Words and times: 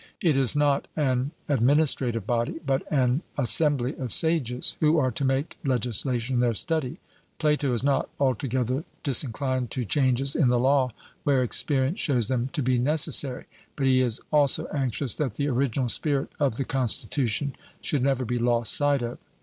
It 0.19 0.35
is 0.35 0.55
not 0.55 0.87
an 0.95 1.29
administrative 1.47 2.25
body, 2.25 2.59
but 2.65 2.81
an 2.91 3.21
assembly 3.37 3.95
of 3.97 4.11
sages 4.11 4.75
who 4.79 4.97
are 4.97 5.11
to 5.11 5.23
make 5.23 5.59
legislation 5.63 6.39
their 6.39 6.55
study. 6.55 6.97
Plato 7.37 7.71
is 7.71 7.83
not 7.83 8.09
altogether 8.19 8.83
disinclined 9.03 9.69
to 9.69 9.85
changes 9.85 10.35
in 10.35 10.47
the 10.47 10.57
law 10.57 10.89
where 11.23 11.43
experience 11.43 11.99
shows 11.99 12.29
them 12.29 12.49
to 12.53 12.63
be 12.63 12.79
necessary; 12.79 13.45
but 13.75 13.85
he 13.85 14.01
is 14.01 14.19
also 14.31 14.65
anxious 14.73 15.13
that 15.13 15.35
the 15.35 15.47
original 15.47 15.87
spirit 15.87 16.31
of 16.39 16.57
the 16.57 16.65
constitution 16.65 17.55
should 17.79 18.01
never 18.01 18.25
be 18.25 18.39
lost 18.39 18.73
sight 18.75 19.03
of. 19.03 19.19